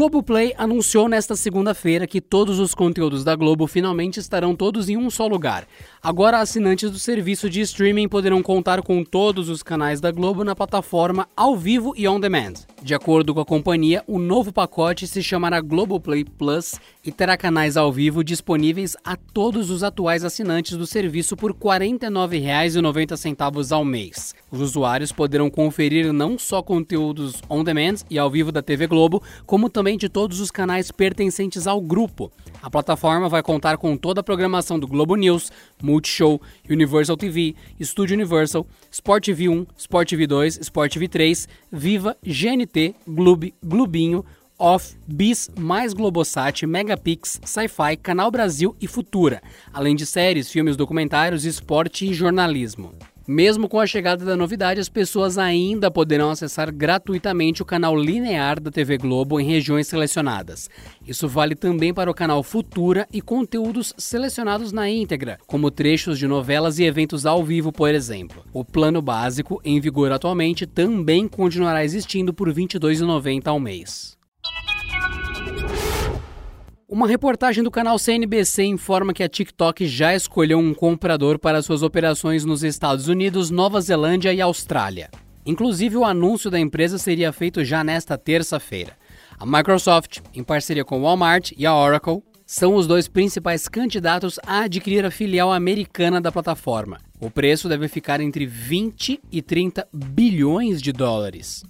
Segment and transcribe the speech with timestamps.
[0.00, 5.10] Globoplay anunciou nesta segunda-feira que todos os conteúdos da Globo finalmente estarão todos em um
[5.10, 5.68] só lugar.
[6.02, 10.56] Agora, assinantes do serviço de streaming poderão contar com todos os canais da Globo na
[10.56, 12.54] plataforma ao vivo e on demand.
[12.82, 17.76] De acordo com a companhia, o novo pacote se chamará Globoplay Plus e terá canais
[17.76, 24.34] ao vivo disponíveis a todos os atuais assinantes do serviço por R$ 49,90 ao mês.
[24.50, 29.22] Os usuários poderão conferir não só conteúdos on demand e ao vivo da TV Globo,
[29.44, 32.30] como também de todos os canais pertencentes ao grupo.
[32.62, 35.50] A plataforma vai contar com toda a programação do Globo News,
[35.82, 42.16] Multishow, Universal TV, Studio Universal, Sport TV 1, Sport TV 2, Sport TV 3, Viva,
[42.22, 44.24] GNT, Gloob, Globinho,
[44.58, 51.46] Off, Bis, Mais Globosat, Megapix, Sci-Fi, Canal Brasil e Futura, além de séries, filmes, documentários,
[51.46, 52.92] esporte e jornalismo.
[53.32, 58.60] Mesmo com a chegada da novidade, as pessoas ainda poderão acessar gratuitamente o canal linear
[58.60, 60.68] da TV Globo em regiões selecionadas.
[61.06, 66.26] Isso vale também para o canal Futura e conteúdos selecionados na íntegra, como trechos de
[66.26, 68.42] novelas e eventos ao vivo, por exemplo.
[68.52, 74.18] O plano básico, em vigor atualmente, também continuará existindo por R$ 22,90 ao mês.
[76.90, 81.84] Uma reportagem do canal CNBC informa que a TikTok já escolheu um comprador para suas
[81.84, 85.08] operações nos Estados Unidos, Nova Zelândia e Austrália.
[85.46, 88.96] Inclusive, o anúncio da empresa seria feito já nesta terça-feira.
[89.38, 94.40] A Microsoft, em parceria com o Walmart e a Oracle, são os dois principais candidatos
[94.44, 96.98] a adquirir a filial americana da plataforma.
[97.20, 101.62] O preço deve ficar entre 20 e 30 bilhões de dólares.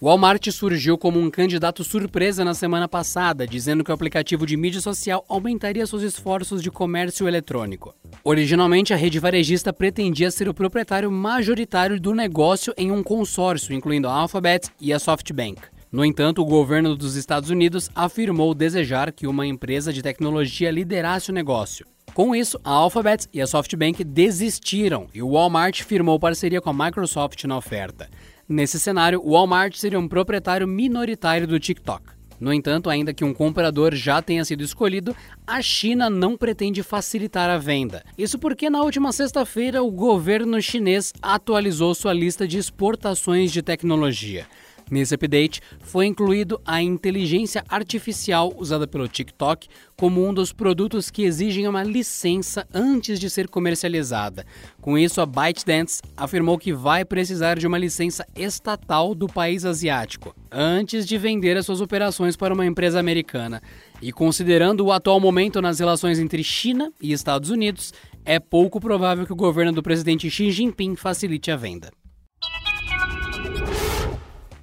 [0.00, 4.56] O Walmart surgiu como um candidato surpresa na semana passada, dizendo que o aplicativo de
[4.56, 7.92] mídia social aumentaria seus esforços de comércio eletrônico.
[8.22, 14.06] Originalmente, a rede varejista pretendia ser o proprietário majoritário do negócio em um consórcio, incluindo
[14.06, 15.62] a Alphabet e a SoftBank.
[15.90, 21.32] No entanto, o governo dos Estados Unidos afirmou desejar que uma empresa de tecnologia liderasse
[21.32, 21.84] o negócio.
[22.18, 26.72] Com isso, a Alphabet e a SoftBank desistiram e o Walmart firmou parceria com a
[26.72, 28.10] Microsoft na oferta.
[28.48, 32.02] Nesse cenário, o Walmart seria um proprietário minoritário do TikTok.
[32.40, 35.14] No entanto, ainda que um comprador já tenha sido escolhido,
[35.46, 38.02] a China não pretende facilitar a venda.
[38.18, 44.44] Isso porque na última sexta-feira o governo chinês atualizou sua lista de exportações de tecnologia.
[44.90, 51.24] Nesse update, foi incluído a inteligência artificial usada pelo TikTok como um dos produtos que
[51.24, 54.46] exigem uma licença antes de ser comercializada.
[54.80, 60.34] Com isso, a ByteDance afirmou que vai precisar de uma licença estatal do país asiático
[60.50, 63.60] antes de vender as suas operações para uma empresa americana.
[64.00, 67.92] E considerando o atual momento nas relações entre China e Estados Unidos,
[68.24, 71.90] é pouco provável que o governo do presidente Xi Jinping facilite a venda.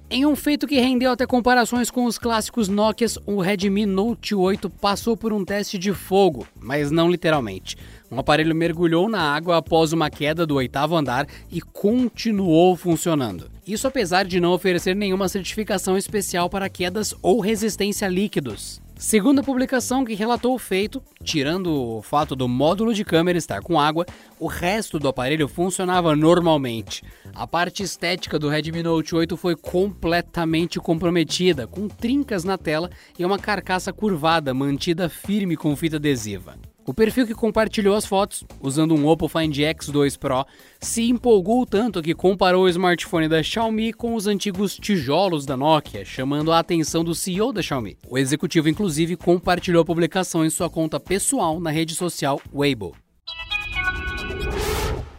[0.08, 4.70] Em um feito que rendeu até comparações com os clássicos Nokias, o Redmi Note 8
[4.70, 7.76] passou por um teste de fogo, mas não literalmente.
[8.08, 13.50] Um aparelho mergulhou na água após uma queda do oitavo andar e continuou funcionando.
[13.66, 18.80] Isso apesar de não oferecer nenhuma certificação especial para quedas ou resistência a líquidos.
[18.98, 23.60] Segundo a publicação que relatou o feito, tirando o fato do módulo de câmera estar
[23.60, 24.06] com água,
[24.40, 27.04] o resto do aparelho funcionava normalmente.
[27.34, 33.24] A parte estética do Redmi Note 8 foi completamente comprometida, com trincas na tela e
[33.24, 36.56] uma carcaça curvada mantida firme com fita adesiva.
[36.86, 40.46] O perfil que compartilhou as fotos, usando um Oppo Find X2 Pro,
[40.80, 46.04] se empolgou tanto que comparou o smartphone da Xiaomi com os antigos tijolos da Nokia,
[46.04, 47.98] chamando a atenção do CEO da Xiaomi.
[48.08, 52.94] O executivo, inclusive, compartilhou a publicação em sua conta pessoal na rede social Weibo.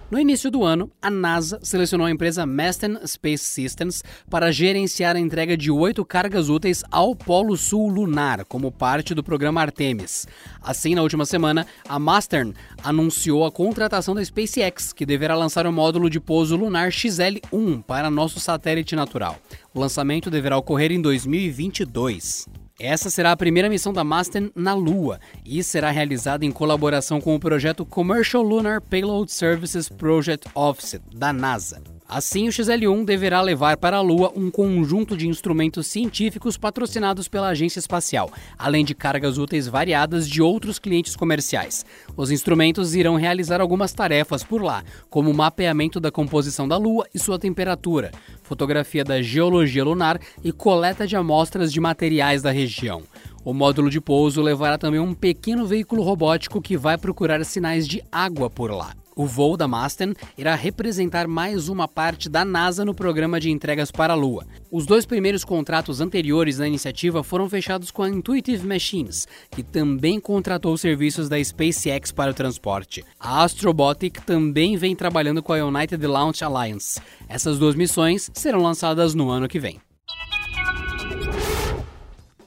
[0.10, 5.20] No início do ano, a NASA selecionou a empresa Masten Space Systems para gerenciar a
[5.20, 10.26] entrega de oito cargas úteis ao Polo Sul lunar, como parte do programa Artemis.
[10.62, 15.74] Assim, na última semana, a Mastern anunciou a contratação da SpaceX, que deverá lançar o
[15.74, 19.38] módulo de pouso lunar XL-1 para nosso satélite natural.
[19.74, 22.48] O lançamento deverá ocorrer em 2022.
[22.80, 27.34] Essa será a primeira missão da Masten na Lua e será realizada em colaboração com
[27.34, 31.82] o projeto Commercial Lunar Payload Services Project Office, da NASA.
[32.10, 37.50] Assim, o XL1 deverá levar para a Lua um conjunto de instrumentos científicos patrocinados pela
[37.50, 41.86] agência espacial, além de cargas úteis variadas de outros clientes comerciais.
[42.16, 47.06] Os instrumentos irão realizar algumas tarefas por lá, como o mapeamento da composição da Lua
[47.14, 48.12] e sua temperatura,
[48.48, 53.04] fotografia da geologia lunar e coleta de amostras de materiais da região.
[53.44, 58.02] O módulo de pouso levará também um pequeno veículo robótico que vai procurar sinais de
[58.12, 58.94] água por lá.
[59.18, 63.90] O voo da Masten irá representar mais uma parte da NASA no programa de entregas
[63.90, 64.46] para a Lua.
[64.72, 70.20] Os dois primeiros contratos anteriores da iniciativa foram fechados com a Intuitive Machines, que também
[70.20, 73.04] contratou serviços da SpaceX para o transporte.
[73.20, 77.02] A Astrobotic também vem trabalhando com a United Launch Alliance.
[77.28, 79.82] Essas duas missões serão lançadas no ano que vem.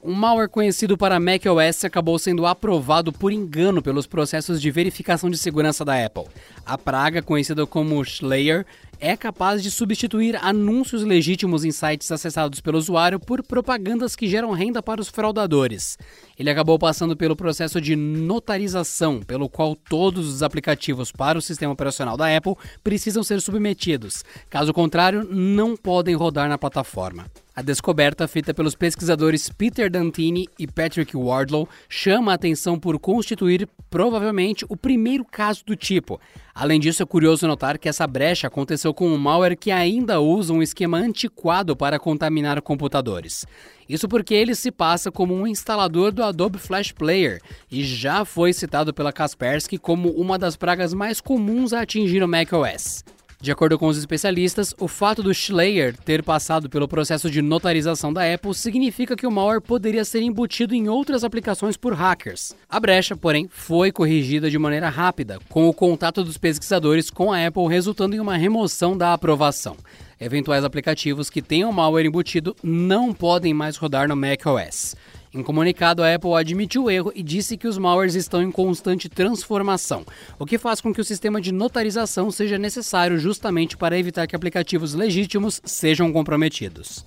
[0.03, 5.37] Um malware conhecido para macOS acabou sendo aprovado por engano pelos processos de verificação de
[5.37, 6.25] segurança da Apple.
[6.65, 8.65] A praga, conhecida como Slayer,
[8.99, 14.53] é capaz de substituir anúncios legítimos em sites acessados pelo usuário por propagandas que geram
[14.53, 15.99] renda para os fraudadores.
[16.39, 21.75] Ele acabou passando pelo processo de notarização, pelo qual todos os aplicativos para o sistema
[21.75, 24.25] operacional da Apple precisam ser submetidos.
[24.49, 27.27] Caso contrário, não podem rodar na plataforma.
[27.61, 33.69] A descoberta feita pelos pesquisadores Peter Dantini e Patrick Wardlow chama a atenção por constituir
[33.91, 36.19] provavelmente o primeiro caso do tipo.
[36.55, 40.55] Além disso, é curioso notar que essa brecha aconteceu com um malware que ainda usa
[40.55, 43.47] um esquema antiquado para contaminar computadores.
[43.87, 48.55] Isso porque ele se passa como um instalador do Adobe Flash Player e já foi
[48.55, 53.05] citado pela Kaspersky como uma das pragas mais comuns a atingir o macOS.
[53.43, 58.13] De acordo com os especialistas, o fato do Schleyer ter passado pelo processo de notarização
[58.13, 62.55] da Apple significa que o malware poderia ser embutido em outras aplicações por hackers.
[62.69, 67.47] A brecha, porém, foi corrigida de maneira rápida, com o contato dos pesquisadores com a
[67.47, 69.75] Apple resultando em uma remoção da aprovação.
[70.21, 74.95] Eventuais aplicativos que tenham malware embutido não podem mais rodar no macOS.
[75.33, 79.09] Em comunicado, a Apple admitiu o erro e disse que os malwares estão em constante
[79.09, 80.05] transformação,
[80.41, 84.35] o que faz com que o sistema de notarização seja necessário justamente para evitar que
[84.35, 87.07] aplicativos legítimos sejam comprometidos.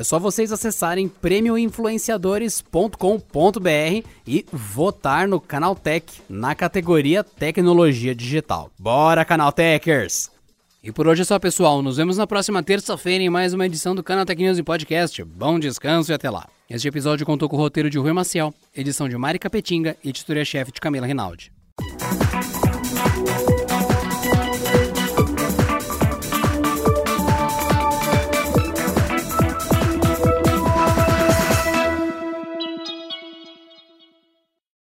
[0.00, 8.70] É só vocês acessarem prêmioinfluenciadores.com.br e votar no Canal Tech na categoria Tecnologia Digital.
[8.78, 10.30] Bora, Canal Techers!
[10.82, 11.82] E por hoje é só, pessoal.
[11.82, 15.22] Nos vemos na próxima terça-feira em mais uma edição do Canal Tech News e Podcast.
[15.22, 16.48] Bom descanso e até lá.
[16.70, 20.72] Este episódio contou com o roteiro de Rui Maciel, edição de Mari Capetinga e editoria-chefe
[20.72, 21.52] de Camila Rinaldi.